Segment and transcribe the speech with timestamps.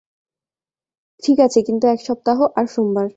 [1.23, 3.07] ঠিক আছে কিন্তু এক সপ্তাহ আর সোমবার।